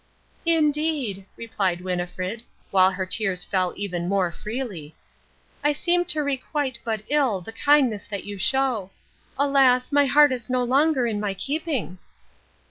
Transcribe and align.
"Indeed," 0.47 1.27
replied 1.37 1.79
Winnifred, 1.81 2.41
while 2.71 2.89
her 2.89 3.05
tears 3.05 3.43
fell 3.43 3.71
even 3.75 4.09
more 4.09 4.31
freely, 4.31 4.95
"I 5.63 5.73
seem 5.73 6.05
to 6.05 6.23
requite 6.23 6.79
but 6.83 7.03
ill 7.07 7.39
the 7.39 7.51
kindness 7.53 8.07
that 8.07 8.23
you 8.23 8.39
show. 8.39 8.89
Alas, 9.37 9.91
my 9.91 10.07
heart 10.07 10.31
is 10.31 10.49
no 10.49 10.63
longer 10.63 11.05
in 11.05 11.19
my 11.19 11.35
keeping." 11.35 11.99